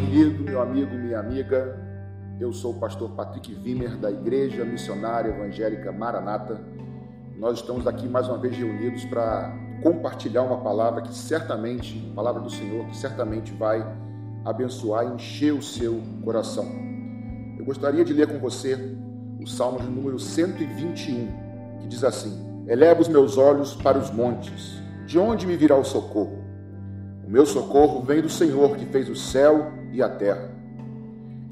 querido, 0.00 0.42
meu 0.42 0.62
amigo, 0.62 0.94
minha 0.94 1.18
amiga. 1.18 1.78
Eu 2.40 2.52
sou 2.54 2.72
o 2.72 2.78
pastor 2.78 3.10
Patrick 3.10 3.54
Wimmer, 3.54 3.98
da 3.98 4.10
Igreja 4.10 4.64
Missionária 4.64 5.28
Evangélica 5.28 5.92
Maranata. 5.92 6.58
Nós 7.36 7.58
estamos 7.58 7.86
aqui 7.86 8.08
mais 8.08 8.26
uma 8.26 8.38
vez 8.38 8.56
reunidos 8.56 9.04
para 9.04 9.54
compartilhar 9.82 10.42
uma 10.42 10.58
palavra 10.62 11.02
que 11.02 11.14
certamente, 11.14 11.98
palavra 12.14 12.40
do 12.40 12.48
Senhor, 12.48 12.86
que 12.86 12.96
certamente 12.96 13.52
vai 13.52 13.86
abençoar 14.42 15.06
e 15.06 15.14
encher 15.14 15.52
o 15.52 15.62
seu 15.62 16.00
coração. 16.24 16.64
Eu 17.58 17.64
gostaria 17.66 18.04
de 18.04 18.14
ler 18.14 18.26
com 18.26 18.38
você 18.38 18.96
o 19.38 19.46
Salmo 19.46 19.80
de 19.80 19.86
número 19.86 20.18
121, 20.18 21.78
que 21.80 21.88
diz 21.88 22.02
assim: 22.04 22.64
Eleva 22.66 23.02
os 23.02 23.08
meus 23.08 23.36
olhos 23.36 23.74
para 23.74 23.98
os 23.98 24.10
montes, 24.10 24.80
de 25.06 25.18
onde 25.18 25.46
me 25.46 25.56
virá 25.56 25.76
o 25.76 25.84
socorro? 25.84 26.39
Meu 27.30 27.46
socorro 27.46 28.02
vem 28.02 28.20
do 28.20 28.28
Senhor 28.28 28.74
que 28.76 28.84
fez 28.86 29.08
o 29.08 29.14
céu 29.14 29.70
e 29.92 30.02
a 30.02 30.08
terra. 30.08 30.50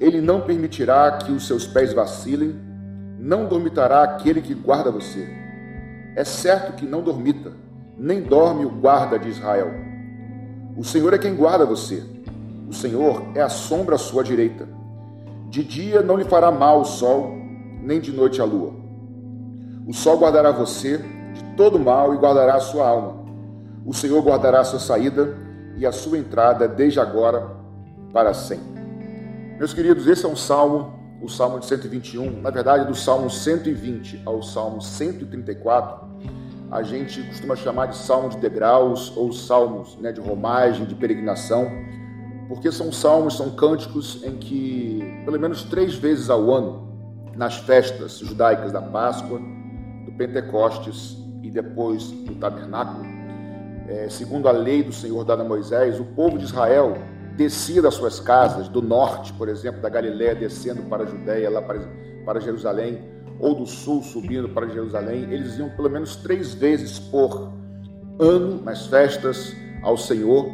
Ele 0.00 0.20
não 0.20 0.40
permitirá 0.40 1.18
que 1.18 1.30
os 1.30 1.46
seus 1.46 1.68
pés 1.68 1.92
vacilem, 1.92 2.58
não 3.16 3.46
dormitará 3.46 4.02
aquele 4.02 4.42
que 4.42 4.54
guarda 4.54 4.90
você. 4.90 5.28
É 6.16 6.24
certo 6.24 6.72
que 6.72 6.84
não 6.84 7.00
dormita, 7.00 7.52
nem 7.96 8.20
dorme 8.20 8.64
o 8.64 8.70
guarda 8.70 9.20
de 9.20 9.28
Israel. 9.28 9.70
O 10.76 10.82
Senhor 10.82 11.14
é 11.14 11.18
quem 11.18 11.36
guarda 11.36 11.64
você. 11.64 12.02
O 12.68 12.72
Senhor 12.72 13.22
é 13.36 13.40
a 13.40 13.48
sombra 13.48 13.94
à 13.94 13.98
sua 13.98 14.24
direita. 14.24 14.68
De 15.48 15.62
dia 15.62 16.02
não 16.02 16.16
lhe 16.16 16.24
fará 16.24 16.50
mal 16.50 16.80
o 16.80 16.84
sol, 16.84 17.38
nem 17.80 18.00
de 18.00 18.10
noite 18.10 18.40
a 18.40 18.44
lua. 18.44 18.74
O 19.86 19.92
sol 19.92 20.18
guardará 20.18 20.50
você 20.50 20.98
de 20.98 21.44
todo 21.56 21.78
mal 21.78 22.12
e 22.14 22.18
guardará 22.18 22.56
a 22.56 22.60
sua 22.60 22.88
alma. 22.88 23.24
O 23.86 23.94
Senhor 23.94 24.20
guardará 24.24 24.58
a 24.58 24.64
sua 24.64 24.80
saída 24.80 25.37
e 25.78 25.86
a 25.86 25.92
sua 25.92 26.18
entrada 26.18 26.66
desde 26.66 27.00
agora 27.00 27.56
para 28.12 28.34
sempre. 28.34 28.82
Meus 29.58 29.72
queridos, 29.72 30.06
esse 30.06 30.24
é 30.24 30.28
um 30.28 30.36
salmo, 30.36 30.92
o 31.22 31.28
salmo 31.28 31.58
de 31.58 31.66
121, 31.66 32.40
na 32.40 32.50
verdade, 32.50 32.86
do 32.86 32.94
salmo 32.94 33.30
120 33.30 34.22
ao 34.24 34.42
salmo 34.42 34.80
134, 34.80 36.08
a 36.70 36.82
gente 36.82 37.22
costuma 37.22 37.56
chamar 37.56 37.86
de 37.86 37.96
salmo 37.96 38.28
de 38.28 38.38
degraus 38.38 39.16
ou 39.16 39.32
salmos 39.32 39.96
né, 39.98 40.12
de 40.12 40.20
romagem, 40.20 40.84
de 40.84 40.94
peregrinação, 40.94 41.66
porque 42.48 42.70
são 42.70 42.92
salmos, 42.92 43.36
são 43.36 43.50
cânticos 43.50 44.22
em 44.24 44.36
que, 44.36 45.22
pelo 45.24 45.38
menos 45.38 45.62
três 45.64 45.94
vezes 45.94 46.28
ao 46.28 46.50
ano, 46.50 46.88
nas 47.36 47.56
festas 47.56 48.18
judaicas 48.18 48.72
da 48.72 48.82
Páscoa, 48.82 49.40
do 50.04 50.12
Pentecostes 50.12 51.16
e 51.42 51.50
depois 51.50 52.10
do 52.10 52.34
Tabernáculo, 52.34 53.17
é, 53.88 54.08
segundo 54.10 54.48
a 54.48 54.52
lei 54.52 54.82
do 54.82 54.92
Senhor 54.92 55.24
dada 55.24 55.42
a 55.42 55.44
Moisés, 55.44 55.98
o 55.98 56.04
povo 56.04 56.36
de 56.38 56.44
Israel 56.44 56.96
descia 57.36 57.80
das 57.80 57.94
suas 57.94 58.20
casas, 58.20 58.68
do 58.68 58.82
norte, 58.82 59.32
por 59.32 59.48
exemplo, 59.48 59.80
da 59.80 59.88
Galiléia, 59.88 60.34
descendo 60.34 60.82
para 60.82 61.04
a 61.04 61.06
Judéia, 61.06 61.48
lá 61.48 61.62
para, 61.62 61.80
para 62.24 62.40
Jerusalém, 62.40 63.02
ou 63.38 63.54
do 63.54 63.66
sul, 63.66 64.02
subindo 64.02 64.48
para 64.48 64.66
Jerusalém, 64.68 65.32
eles 65.32 65.56
iam 65.56 65.70
pelo 65.70 65.88
menos 65.88 66.16
três 66.16 66.52
vezes 66.52 66.98
por 66.98 67.52
ano 68.18 68.60
nas 68.62 68.86
festas 68.88 69.54
ao 69.82 69.96
Senhor, 69.96 70.52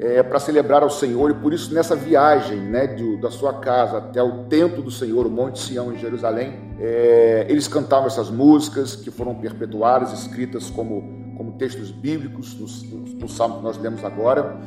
é, 0.00 0.22
para 0.22 0.40
celebrar 0.40 0.82
ao 0.82 0.90
Senhor, 0.90 1.30
e 1.30 1.34
por 1.34 1.52
isso 1.52 1.72
nessa 1.72 1.94
viagem 1.94 2.58
né, 2.58 2.86
de, 2.88 3.18
da 3.18 3.30
sua 3.30 3.60
casa 3.60 3.98
até 3.98 4.22
o 4.22 4.44
templo 4.44 4.82
do 4.82 4.90
Senhor, 4.90 5.26
o 5.26 5.30
Monte 5.30 5.60
Sião 5.60 5.92
em 5.92 5.98
Jerusalém, 5.98 6.74
é, 6.80 7.46
eles 7.48 7.68
cantavam 7.68 8.06
essas 8.06 8.30
músicas 8.30 8.96
que 8.96 9.10
foram 9.10 9.34
perpetuadas, 9.34 10.12
escritas 10.12 10.70
como 10.70 11.21
como 11.42 11.52
textos 11.58 11.90
bíblicos 11.90 12.54
no, 12.54 12.98
no, 13.18 13.28
salmo 13.28 13.56
que 13.56 13.62
nós 13.64 13.76
lemos 13.76 14.04
agora. 14.04 14.60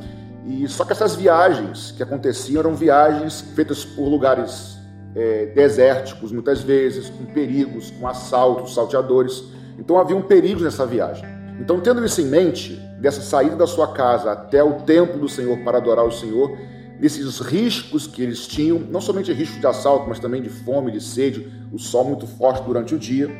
E 0.46 0.68
só 0.68 0.84
que 0.84 0.92
essas 0.92 1.16
viagens 1.16 1.90
que 1.90 2.02
aconteciam 2.02 2.60
eram 2.60 2.74
viagens 2.74 3.40
feitas 3.54 3.82
por 3.82 4.06
lugares 4.06 4.76
é, 5.14 5.46
desérticos, 5.46 6.30
muitas 6.30 6.60
vezes, 6.60 7.08
com 7.08 7.24
perigos, 7.24 7.90
com 7.92 8.06
assaltos, 8.06 8.74
salteadores. 8.74 9.42
Então 9.78 9.98
havia 9.98 10.14
um 10.14 10.22
perigo 10.22 10.62
nessa 10.62 10.84
viagem. 10.84 11.24
Então, 11.58 11.80
tendo 11.80 12.04
isso 12.04 12.20
em 12.20 12.26
mente, 12.26 12.74
dessa 13.00 13.22
saída 13.22 13.56
da 13.56 13.66
sua 13.66 13.94
casa 13.94 14.32
até 14.32 14.62
o 14.62 14.74
templo 14.82 15.18
do 15.18 15.28
Senhor 15.28 15.56
para 15.64 15.78
adorar 15.78 16.04
o 16.04 16.12
Senhor, 16.12 16.54
desses 17.00 17.40
riscos 17.40 18.06
que 18.06 18.22
eles 18.22 18.46
tinham, 18.46 18.78
não 18.78 19.00
somente 19.00 19.32
risco 19.32 19.58
de 19.58 19.66
assalto, 19.66 20.06
mas 20.06 20.18
também 20.18 20.42
de 20.42 20.50
fome, 20.50 20.92
de 20.92 21.00
sede, 21.00 21.50
o 21.72 21.78
sol 21.78 22.04
muito 22.04 22.26
forte 22.26 22.62
durante 22.64 22.94
o 22.94 22.98
dia, 22.98 23.30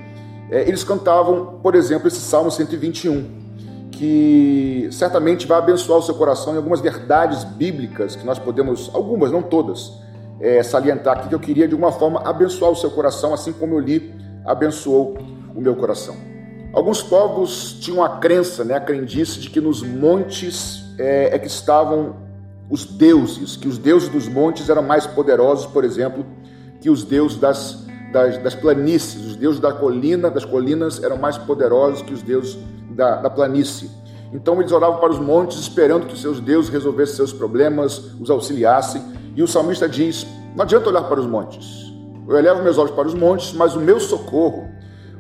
eles 0.51 0.85
cantavam, 0.85 1.59
por 1.63 1.75
exemplo, 1.75 2.09
esse 2.09 2.21
Salmo 2.21 2.51
121, 2.51 3.47
que 3.91 4.89
certamente 4.93 5.47
vai 5.47 5.59
abençoar 5.59 5.99
o 5.99 6.03
seu 6.03 6.15
coração 6.15 6.55
em 6.55 6.57
algumas 6.57 6.81
verdades 6.81 7.45
bíblicas 7.45 8.15
que 8.15 8.25
nós 8.25 8.39
podemos, 8.39 8.91
algumas, 8.95 9.33
não 9.33 9.43
todas, 9.43 9.93
é, 10.41 10.63
salientar 10.63 11.19
aqui, 11.19 11.29
que 11.29 11.35
eu 11.35 11.41
queria 11.41 11.67
de 11.67 11.75
alguma 11.75 11.93
forma 11.93 12.21
abençoar 12.25 12.71
o 12.71 12.77
seu 12.77 12.91
coração, 12.91 13.33
assim 13.33 13.53
como 13.53 13.75
eu 13.75 13.81
li, 13.81 14.15
abençoou 14.45 15.17
o 15.55 15.61
meu 15.61 15.75
coração. 15.75 16.15
Alguns 16.73 17.03
povos 17.03 17.79
tinham 17.81 18.05
a 18.05 18.19
crença, 18.19 18.63
né, 18.63 18.75
a 18.75 18.81
crendice 18.81 19.41
de 19.41 19.49
que 19.49 19.61
nos 19.61 19.83
montes 19.83 20.85
é, 20.99 21.35
é 21.35 21.39
que 21.39 21.47
estavam 21.47 22.17
os 22.69 22.85
deuses, 22.85 23.57
que 23.57 23.67
os 23.67 23.79
deuses 23.79 24.09
dos 24.09 24.29
montes 24.29 24.69
eram 24.69 24.83
mais 24.83 25.07
poderosos, 25.07 25.67
por 25.67 25.85
exemplo, 25.85 26.27
que 26.81 26.91
os 26.91 27.03
deuses 27.03 27.39
das 27.39 27.86
das, 28.17 28.39
das 28.39 28.55
planícies. 28.55 29.27
Os 29.27 29.37
deuses 29.37 29.61
da 29.61 29.73
colina, 29.73 30.31
das 30.31 30.45
colinas 30.45 31.03
eram 31.03 31.19
mais 31.19 31.37
poderosos 31.37 32.01
que 32.01 32.15
os 32.15 32.23
deuses 32.23 32.59
da, 32.91 33.17
da 33.17 33.29
planície. 33.29 33.91
Então 34.33 34.59
eles 34.59 34.73
oravam 34.73 34.99
para 34.99 35.11
os 35.11 35.19
montes, 35.19 35.59
esperando 35.59 36.07
que 36.07 36.15
os 36.15 36.23
seus 36.23 36.41
deuses 36.41 36.71
resolvessem 36.71 37.17
seus 37.17 37.33
problemas, 37.33 37.99
os 38.19 38.31
auxiliassem. 38.31 39.03
E 39.37 39.43
o 39.43 39.47
salmista 39.47 39.87
diz: 39.87 40.27
Não 40.55 40.63
adianta 40.63 40.89
olhar 40.89 41.03
para 41.03 41.21
os 41.21 41.27
montes. 41.27 41.93
Eu 42.27 42.37
elevo 42.37 42.63
meus 42.63 42.79
olhos 42.79 42.91
para 42.91 43.07
os 43.07 43.15
montes, 43.15 43.53
mas 43.53 43.77
o 43.77 43.81
meu 43.81 44.01
socorro, 44.01 44.67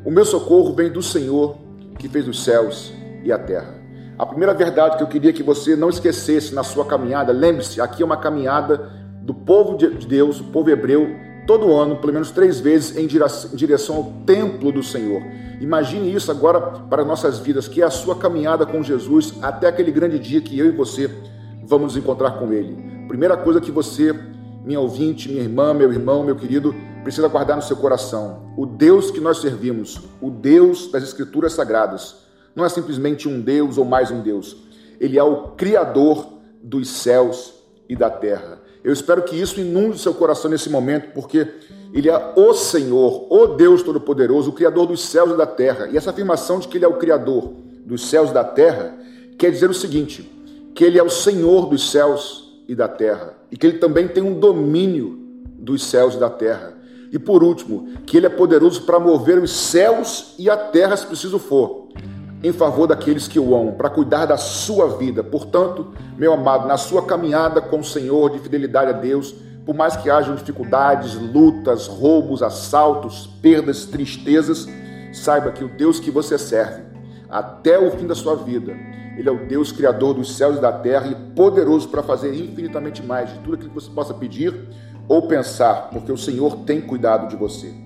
o 0.04 0.10
meu 0.10 0.24
socorro 0.24 0.74
vem 0.74 0.90
do 0.90 1.02
Senhor 1.02 1.56
que 1.98 2.08
fez 2.08 2.26
os 2.26 2.42
céus 2.42 2.92
e 3.22 3.30
a 3.30 3.38
terra. 3.38 3.74
A 4.18 4.24
primeira 4.24 4.54
verdade 4.54 4.96
que 4.96 5.02
eu 5.02 5.06
queria 5.06 5.32
que 5.32 5.42
você 5.42 5.76
não 5.76 5.90
esquecesse 5.90 6.54
na 6.54 6.62
sua 6.62 6.86
caminhada, 6.86 7.32
lembre-se, 7.32 7.80
aqui 7.80 8.02
é 8.02 8.06
uma 8.06 8.16
caminhada 8.16 8.90
do 9.22 9.34
povo 9.34 9.76
de 9.76 10.06
Deus, 10.06 10.40
o 10.40 10.44
povo 10.44 10.70
hebreu, 10.70 11.06
todo 11.46 11.72
ano, 11.72 11.96
pelo 11.96 12.12
menos 12.12 12.30
três 12.30 12.60
vezes, 12.60 12.96
em 12.96 13.06
direção 13.06 13.96
ao 13.96 14.04
templo 14.26 14.72
do 14.72 14.82
Senhor. 14.82 15.22
Imagine 15.60 16.12
isso 16.12 16.30
agora 16.30 16.60
para 16.60 17.04
nossas 17.04 17.38
vidas, 17.38 17.68
que 17.68 17.80
é 17.80 17.84
a 17.84 17.90
sua 17.90 18.16
caminhada 18.16 18.66
com 18.66 18.82
Jesus 18.82 19.34
até 19.40 19.68
aquele 19.68 19.90
grande 19.90 20.18
dia 20.18 20.40
que 20.40 20.58
eu 20.58 20.66
e 20.66 20.70
você 20.70 21.10
vamos 21.66 21.94
nos 21.94 21.96
encontrar 21.96 22.32
com 22.32 22.52
Ele. 22.52 22.76
Primeira 23.08 23.36
coisa 23.36 23.60
que 23.60 23.70
você, 23.70 24.14
minha 24.64 24.80
ouvinte, 24.80 25.28
minha 25.28 25.42
irmã, 25.42 25.74
meu 25.74 25.92
irmão, 25.92 26.22
meu 26.22 26.36
querido, 26.36 26.74
precisa 27.02 27.28
guardar 27.28 27.56
no 27.56 27.62
seu 27.62 27.76
coração: 27.76 28.52
o 28.56 28.64
Deus 28.64 29.10
que 29.10 29.20
nós 29.20 29.38
servimos, 29.38 30.00
o 30.20 30.30
Deus 30.30 30.90
das 30.90 31.02
Escrituras 31.02 31.52
Sagradas, 31.52 32.16
não 32.54 32.64
é 32.64 32.68
simplesmente 32.68 33.28
um 33.28 33.40
Deus 33.40 33.78
ou 33.78 33.84
mais 33.84 34.10
um 34.10 34.22
Deus. 34.22 34.56
Ele 35.00 35.18
é 35.18 35.22
o 35.22 35.48
Criador 35.48 36.26
dos 36.62 36.88
céus 36.88 37.54
e 37.88 37.94
da 37.94 38.10
terra. 38.10 38.60
Eu 38.86 38.92
espero 38.92 39.20
que 39.24 39.34
isso 39.34 39.60
inunde 39.60 39.98
seu 39.98 40.14
coração 40.14 40.48
nesse 40.48 40.70
momento, 40.70 41.12
porque 41.12 41.44
Ele 41.92 42.08
é 42.08 42.32
o 42.36 42.54
Senhor, 42.54 43.26
o 43.28 43.48
Deus 43.48 43.82
Todo-Poderoso, 43.82 44.50
o 44.50 44.52
Criador 44.52 44.86
dos 44.86 45.00
céus 45.00 45.32
e 45.32 45.36
da 45.36 45.44
terra. 45.44 45.88
E 45.88 45.96
essa 45.96 46.10
afirmação 46.10 46.60
de 46.60 46.68
que 46.68 46.78
Ele 46.78 46.84
é 46.84 46.88
o 46.88 46.96
Criador 46.96 47.52
dos 47.84 48.08
céus 48.08 48.30
e 48.30 48.32
da 48.32 48.44
terra 48.44 48.96
quer 49.36 49.50
dizer 49.50 49.68
o 49.68 49.74
seguinte: 49.74 50.30
que 50.72 50.84
Ele 50.84 51.00
é 51.00 51.02
o 51.02 51.10
Senhor 51.10 51.68
dos 51.68 51.90
céus 51.90 52.62
e 52.68 52.76
da 52.76 52.86
terra, 52.86 53.36
e 53.50 53.56
que 53.56 53.66
Ele 53.66 53.78
também 53.78 54.06
tem 54.06 54.22
um 54.22 54.38
domínio 54.38 55.18
dos 55.58 55.82
céus 55.82 56.14
e 56.14 56.20
da 56.20 56.30
terra. 56.30 56.74
E 57.10 57.18
por 57.18 57.42
último, 57.42 57.88
que 58.06 58.16
Ele 58.16 58.26
é 58.26 58.30
poderoso 58.30 58.82
para 58.82 59.00
mover 59.00 59.42
os 59.42 59.50
céus 59.50 60.36
e 60.38 60.48
a 60.48 60.56
terra 60.56 60.96
se 60.96 61.06
preciso 61.06 61.40
for 61.40 61.88
em 62.42 62.52
favor 62.52 62.86
daqueles 62.86 63.26
que 63.26 63.38
o 63.38 63.54
amam, 63.54 63.72
para 63.72 63.90
cuidar 63.90 64.26
da 64.26 64.36
sua 64.36 64.96
vida. 64.96 65.24
Portanto, 65.24 65.88
meu 66.16 66.32
amado, 66.32 66.68
na 66.68 66.76
sua 66.76 67.04
caminhada 67.04 67.60
com 67.60 67.80
o 67.80 67.84
Senhor 67.84 68.30
de 68.30 68.38
fidelidade 68.38 68.90
a 68.90 68.92
Deus, 68.92 69.34
por 69.64 69.74
mais 69.74 69.96
que 69.96 70.08
hajam 70.08 70.36
dificuldades, 70.36 71.14
lutas, 71.14 71.88
roubos, 71.88 72.42
assaltos, 72.42 73.26
perdas, 73.42 73.84
tristezas, 73.84 74.68
saiba 75.12 75.50
que 75.50 75.64
o 75.64 75.68
Deus 75.68 75.98
que 75.98 76.10
você 76.10 76.38
serve, 76.38 76.82
até 77.28 77.78
o 77.78 77.90
fim 77.90 78.06
da 78.06 78.14
sua 78.14 78.36
vida, 78.36 78.72
Ele 79.16 79.28
é 79.28 79.32
o 79.32 79.46
Deus 79.48 79.72
criador 79.72 80.14
dos 80.14 80.36
céus 80.36 80.58
e 80.58 80.60
da 80.60 80.70
terra 80.70 81.08
e 81.08 81.14
poderoso 81.34 81.88
para 81.88 82.02
fazer 82.02 82.32
infinitamente 82.34 83.02
mais 83.02 83.28
de 83.32 83.38
tudo 83.40 83.54
aquilo 83.54 83.70
que 83.70 83.74
você 83.74 83.90
possa 83.90 84.14
pedir 84.14 84.54
ou 85.08 85.26
pensar, 85.26 85.90
porque 85.90 86.12
o 86.12 86.18
Senhor 86.18 86.58
tem 86.64 86.80
cuidado 86.80 87.28
de 87.28 87.36
você. 87.36 87.85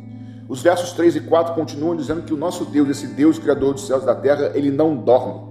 Os 0.51 0.61
versos 0.61 0.91
3 0.95 1.15
e 1.15 1.21
4 1.21 1.55
continuam 1.55 1.95
dizendo 1.95 2.23
que 2.23 2.35
o 2.35 2.37
nosso 2.37 2.65
Deus, 2.65 2.89
esse 2.89 3.07
Deus 3.07 3.39
criador 3.39 3.73
dos 3.73 3.87
céus 3.87 4.03
e 4.03 4.07
da 4.07 4.17
terra, 4.17 4.51
ele 4.53 4.69
não 4.69 4.97
dorme. 4.97 5.49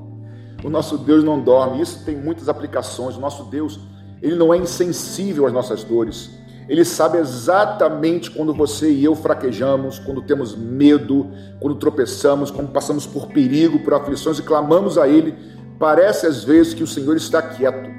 O 0.62 0.69
nosso 0.69 0.98
Deus 0.98 1.24
não 1.24 1.40
dorme. 1.42 1.81
Isso 1.81 2.04
tem 2.04 2.18
muitas 2.18 2.50
aplicações. 2.50 3.16
O 3.16 3.22
nosso 3.22 3.46
Deus, 3.46 3.80
ele 4.22 4.36
não 4.36 4.54
é 4.54 4.57
insensível 4.57 5.46
às 5.46 5.54
nossas 5.54 5.86
dores. 5.86 6.30
Ele 6.68 6.84
sabe 6.84 7.18
exatamente 7.18 8.30
quando 8.30 8.54
você 8.54 8.92
e 8.92 9.06
eu 9.06 9.16
fraquejamos, 9.16 10.00
quando 10.00 10.22
temos 10.22 10.54
medo, 10.54 11.31
quando 11.62 11.78
tropeçamos, 11.78 12.51
quando 12.51 12.74
passamos 12.74 13.07
por 13.07 13.28
perigo, 13.28 13.80
por 13.80 13.94
aflições 13.94 14.38
e 14.38 14.44
clamamos 14.44 14.98
a 14.98 15.07
Ele. 15.07 15.34
Parece 15.80 16.28
às 16.28 16.44
vezes 16.44 16.74
que 16.74 16.84
o 16.84 16.88
Senhor 16.88 17.16
está 17.16 17.42
quieto, 17.42 17.90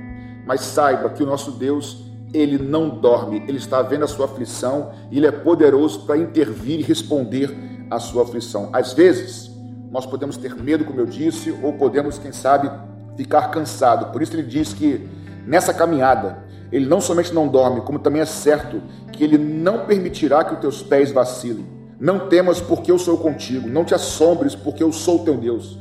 mas 0.47 0.61
saiba 0.61 1.08
que 1.08 1.23
o 1.23 1.26
nosso 1.26 1.52
Deus, 1.52 2.09
ele 2.32 2.58
não 2.58 2.88
dorme, 2.88 3.42
ele 3.48 3.58
está 3.58 3.82
vendo 3.82 4.04
a 4.04 4.08
sua 4.08 4.26
aflição 4.26 4.92
e 5.10 5.18
ele 5.18 5.26
é 5.26 5.32
poderoso 5.32 6.00
para 6.06 6.16
intervir 6.16 6.80
e 6.80 6.82
responder 6.82 7.54
à 7.90 7.98
sua 7.98 8.22
aflição. 8.22 8.70
Às 8.72 8.92
vezes, 8.92 9.50
nós 9.90 10.06
podemos 10.06 10.36
ter 10.36 10.54
medo, 10.54 10.84
como 10.84 11.00
eu 11.00 11.06
disse, 11.06 11.50
ou 11.62 11.72
podemos, 11.72 12.18
quem 12.18 12.32
sabe, 12.32 12.70
ficar 13.16 13.50
cansado. 13.50 14.12
Por 14.12 14.22
isso 14.22 14.34
ele 14.34 14.44
diz 14.44 14.72
que 14.72 15.08
nessa 15.46 15.74
caminhada, 15.74 16.44
ele 16.70 16.86
não 16.86 17.00
somente 17.00 17.34
não 17.34 17.48
dorme, 17.48 17.80
como 17.80 17.98
também 17.98 18.22
é 18.22 18.26
certo 18.26 18.80
que 19.12 19.24
ele 19.24 19.36
não 19.36 19.86
permitirá 19.86 20.44
que 20.44 20.54
os 20.54 20.60
teus 20.60 20.82
pés 20.82 21.10
vacilem. 21.10 21.66
Não 21.98 22.28
temas, 22.28 22.60
porque 22.60 22.90
eu 22.90 22.98
sou 22.98 23.18
contigo. 23.18 23.68
Não 23.68 23.84
te 23.84 23.94
assombres, 23.94 24.54
porque 24.54 24.82
eu 24.82 24.92
sou 24.92 25.18
teu 25.18 25.36
Deus. 25.36 25.76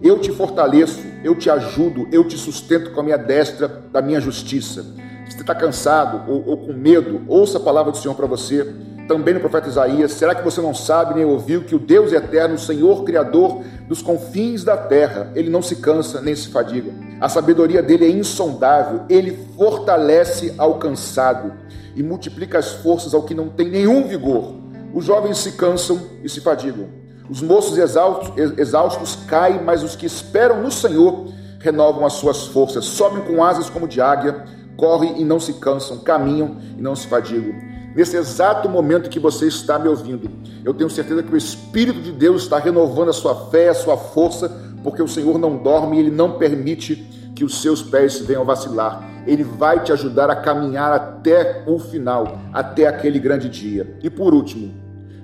Eu 0.00 0.20
te 0.20 0.30
fortaleço, 0.30 1.00
eu 1.24 1.34
te 1.34 1.48
ajudo, 1.48 2.06
eu 2.12 2.22
te 2.28 2.36
sustento 2.36 2.92
com 2.92 3.00
a 3.00 3.02
minha 3.02 3.16
destra 3.16 3.66
da 3.66 4.02
minha 4.02 4.20
justiça. 4.20 4.84
Se 5.28 5.32
você 5.36 5.40
está 5.40 5.54
cansado 5.54 6.30
ou, 6.30 6.44
ou, 6.46 6.56
com 6.56 6.72
medo, 6.72 7.22
ouça 7.26 7.58
a 7.58 7.60
palavra 7.60 7.90
do 7.90 7.98
Senhor 7.98 8.14
para 8.14 8.26
você. 8.26 8.74
Também 9.08 9.34
no 9.34 9.40
profeta 9.40 9.68
Isaías, 9.68 10.12
será 10.12 10.34
que 10.34 10.42
você 10.42 10.60
não 10.60 10.74
sabe 10.74 11.14
nem 11.14 11.24
ouviu 11.24 11.62
que 11.62 11.74
o 11.76 11.78
Deus 11.78 12.12
eterno, 12.12 12.56
o 12.56 12.58
Senhor 12.58 13.04
Criador 13.04 13.62
dos 13.86 14.02
confins 14.02 14.64
da 14.64 14.76
terra, 14.76 15.30
ele 15.36 15.48
não 15.48 15.62
se 15.62 15.76
cansa 15.76 16.20
nem 16.20 16.34
se 16.34 16.48
fadiga. 16.48 16.92
A 17.20 17.28
sabedoria 17.28 17.82
dele 17.82 18.04
é 18.04 18.10
insondável, 18.10 19.02
ele 19.08 19.38
fortalece 19.56 20.54
ao 20.58 20.74
cansado 20.78 21.52
e 21.94 22.02
multiplica 22.02 22.58
as 22.58 22.72
forças 22.72 23.14
ao 23.14 23.22
que 23.22 23.34
não 23.34 23.48
tem 23.48 23.68
nenhum 23.68 24.08
vigor. 24.08 24.54
Os 24.92 25.04
jovens 25.04 25.38
se 25.38 25.52
cansam 25.52 26.00
e 26.24 26.28
se 26.28 26.40
fadigam. 26.40 26.88
Os 27.28 27.42
moços 27.42 27.78
exaustos, 27.78 28.58
exaustos 28.58 29.18
caem, 29.26 29.62
mas 29.62 29.82
os 29.82 29.94
que 29.94 30.06
esperam 30.06 30.62
no 30.62 30.70
Senhor 30.70 31.26
renovam 31.60 32.04
as 32.04 32.14
suas 32.14 32.46
forças, 32.46 32.84
sobem 32.84 33.22
com 33.22 33.42
asas 33.42 33.68
como 33.68 33.88
de 33.88 34.00
águia, 34.00 34.44
correm 34.76 35.20
e 35.20 35.24
não 35.24 35.40
se 35.40 35.54
cansam, 35.54 35.98
caminham 35.98 36.56
e 36.76 36.82
não 36.82 36.94
se 36.94 37.06
fadigam. 37.06 37.54
Nesse 37.94 38.16
exato 38.16 38.68
momento 38.68 39.08
que 39.08 39.18
você 39.18 39.46
está 39.46 39.78
me 39.78 39.88
ouvindo, 39.88 40.28
eu 40.62 40.74
tenho 40.74 40.90
certeza 40.90 41.22
que 41.22 41.32
o 41.32 41.36
Espírito 41.36 42.00
de 42.00 42.12
Deus 42.12 42.42
está 42.42 42.58
renovando 42.58 43.08
a 43.08 43.12
sua 43.12 43.34
fé, 43.50 43.70
a 43.70 43.74
sua 43.74 43.96
força, 43.96 44.50
porque 44.82 45.02
o 45.02 45.08
Senhor 45.08 45.38
não 45.38 45.56
dorme 45.56 45.96
e 45.96 46.00
ele 46.00 46.10
não 46.10 46.32
permite 46.32 46.94
que 47.34 47.42
os 47.42 47.62
seus 47.62 47.82
pés 47.82 48.18
venham 48.18 48.44
vacilar. 48.44 49.02
Ele 49.26 49.42
vai 49.42 49.82
te 49.82 49.92
ajudar 49.92 50.30
a 50.30 50.36
caminhar 50.36 50.92
até 50.92 51.64
o 51.66 51.78
final, 51.78 52.38
até 52.52 52.86
aquele 52.86 53.18
grande 53.18 53.48
dia. 53.48 53.98
E 54.02 54.10
por 54.10 54.34
último, 54.34 54.74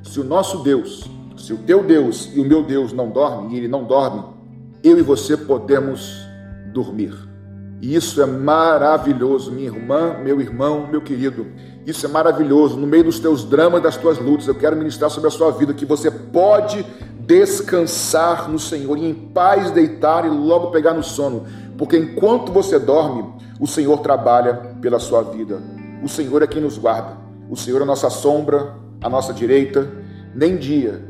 se 0.02 0.18
o 0.18 0.24
nosso 0.24 0.62
Deus, 0.62 1.08
se 1.36 1.52
o 1.52 1.58
teu 1.58 1.84
Deus 1.84 2.30
e 2.34 2.40
o 2.40 2.44
meu 2.44 2.62
Deus 2.62 2.92
não 2.92 3.10
dormem, 3.10 3.54
e 3.54 3.58
ele 3.58 3.68
não 3.68 3.84
dorme, 3.84 4.24
eu 4.82 4.98
e 4.98 5.02
você 5.02 5.36
podemos 5.36 6.26
dormir. 6.72 7.31
E 7.82 7.96
isso 7.96 8.22
é 8.22 8.26
maravilhoso, 8.26 9.50
minha 9.50 9.66
irmã, 9.66 10.16
meu 10.22 10.40
irmão, 10.40 10.86
meu 10.88 11.02
querido. 11.02 11.48
Isso 11.84 12.06
é 12.06 12.08
maravilhoso. 12.08 12.76
No 12.76 12.86
meio 12.86 13.02
dos 13.02 13.18
teus 13.18 13.44
dramas, 13.44 13.82
das 13.82 13.96
tuas 13.96 14.20
lutas, 14.20 14.46
eu 14.46 14.54
quero 14.54 14.76
ministrar 14.76 15.10
sobre 15.10 15.26
a 15.26 15.32
sua 15.32 15.50
vida 15.50 15.74
que 15.74 15.84
você 15.84 16.08
pode 16.08 16.86
descansar 17.26 18.48
no 18.48 18.56
Senhor 18.56 18.96
e 18.96 19.04
em 19.04 19.12
paz 19.12 19.72
deitar 19.72 20.24
e 20.24 20.28
logo 20.28 20.70
pegar 20.70 20.94
no 20.94 21.02
sono, 21.02 21.44
porque 21.76 21.96
enquanto 21.96 22.52
você 22.52 22.78
dorme, 22.78 23.24
o 23.58 23.66
Senhor 23.66 23.98
trabalha 23.98 24.54
pela 24.80 25.00
sua 25.00 25.22
vida. 25.22 25.60
O 26.04 26.08
Senhor 26.08 26.40
é 26.40 26.46
quem 26.46 26.62
nos 26.62 26.78
guarda. 26.78 27.16
O 27.50 27.56
Senhor 27.56 27.80
é 27.80 27.82
a 27.82 27.86
nossa 27.86 28.10
sombra, 28.10 28.76
a 29.02 29.08
nossa 29.08 29.32
direita, 29.32 29.90
nem 30.32 30.56
dia, 30.56 31.02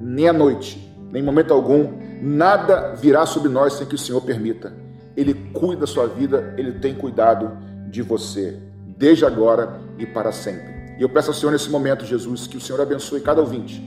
nem 0.00 0.26
a 0.26 0.32
noite, 0.32 0.90
nem 1.12 1.22
momento 1.22 1.52
algum, 1.52 1.92
nada 2.22 2.94
virá 2.94 3.26
sobre 3.26 3.50
nós 3.50 3.74
sem 3.74 3.86
que 3.86 3.94
o 3.94 3.98
Senhor 3.98 4.22
permita. 4.22 4.87
Ele 5.18 5.34
cuida 5.52 5.80
da 5.80 5.86
sua 5.88 6.06
vida, 6.06 6.54
Ele 6.56 6.74
tem 6.74 6.94
cuidado 6.94 7.58
de 7.90 8.02
você, 8.02 8.56
desde 8.86 9.24
agora 9.24 9.80
e 9.98 10.06
para 10.06 10.30
sempre. 10.30 10.96
E 10.96 11.02
eu 11.02 11.08
peço 11.08 11.30
ao 11.30 11.34
Senhor 11.34 11.50
nesse 11.50 11.68
momento, 11.68 12.04
Jesus, 12.04 12.46
que 12.46 12.56
o 12.56 12.60
Senhor 12.60 12.80
abençoe 12.80 13.20
cada 13.20 13.40
ouvinte, 13.40 13.82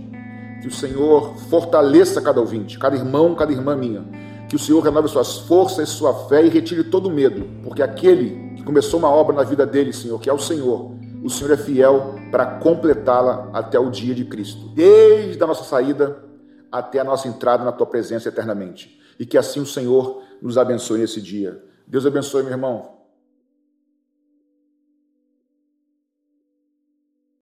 que 0.61 0.67
o 0.67 0.71
Senhor 0.71 1.37
fortaleça 1.49 2.21
cada 2.21 2.41
ouvinte, 2.41 2.77
cada 2.77 2.97
irmão, 2.97 3.33
cada 3.33 3.53
irmã 3.53 3.77
minha, 3.77 4.03
que 4.49 4.57
o 4.57 4.59
Senhor 4.59 4.81
renove 4.81 5.07
suas 5.07 5.37
forças, 5.39 5.87
sua 5.87 6.27
fé 6.27 6.45
e 6.45 6.49
retire 6.49 6.83
todo 6.83 7.07
o 7.07 7.09
medo, 7.13 7.47
porque 7.63 7.81
aquele 7.81 8.53
que 8.57 8.63
começou 8.63 8.99
uma 8.99 9.09
obra 9.09 9.33
na 9.33 9.43
vida 9.43 9.65
dele, 9.65 9.93
Senhor, 9.93 10.19
que 10.19 10.29
é 10.29 10.33
o 10.33 10.37
Senhor, 10.37 10.91
o 11.23 11.29
Senhor 11.29 11.53
é 11.53 11.57
fiel 11.57 12.15
para 12.29 12.45
completá-la 12.45 13.49
até 13.53 13.79
o 13.79 13.89
dia 13.89 14.13
de 14.13 14.25
Cristo, 14.25 14.67
desde 14.75 15.41
a 15.41 15.47
nossa 15.47 15.63
saída 15.63 16.25
até 16.69 16.99
a 16.99 17.05
nossa 17.05 17.29
entrada 17.29 17.63
na 17.63 17.71
tua 17.71 17.87
presença 17.87 18.27
eternamente. 18.27 18.99
E 19.17 19.25
que 19.25 19.37
assim 19.37 19.61
o 19.61 19.65
Senhor 19.65 20.23
nos 20.41 20.57
abençoe 20.57 20.99
nesse 20.99 21.21
dia. 21.21 21.63
Deus 21.85 22.05
abençoe, 22.05 22.43
meu 22.43 22.51
irmão. 22.51 23.00